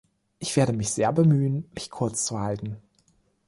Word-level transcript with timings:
Ich 0.39 0.55
werde 0.55 0.73
mich 0.73 0.89
sehr 0.89 1.13
bemühen, 1.13 1.69
mich 1.75 1.91
kurz 1.91 2.25
zu 2.25 2.39
halten. 2.39 2.77